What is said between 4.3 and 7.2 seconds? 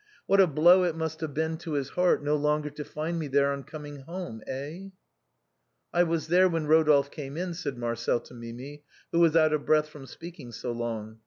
eh?"" I was there when Rodolphe